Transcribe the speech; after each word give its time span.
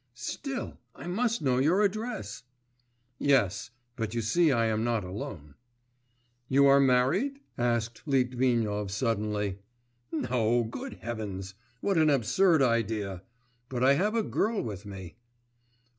'Still 0.15 0.79
I 0.95 1.05
must 1.05 1.43
know 1.43 1.59
your 1.59 1.83
address.' 1.83 2.41
'Yes. 3.19 3.69
But 3.95 4.15
you 4.15 4.21
see 4.23 4.51
I 4.51 4.65
am 4.65 4.83
not 4.83 5.03
alone.' 5.03 5.53
'You 6.47 6.65
are 6.65 6.79
married?' 6.79 7.39
asked 7.55 8.01
Litvinov 8.07 8.89
suddenly. 8.89 9.59
'No, 10.11 10.63
good 10.63 10.93
heavens!... 11.03 11.53
what 11.81 11.97
an 11.99 12.09
absurd 12.09 12.63
idea! 12.63 13.21
But 13.69 13.83
I 13.83 13.93
have 13.93 14.15
a 14.15 14.23
girl 14.23 14.63
with 14.63 14.87
me. 14.87 15.17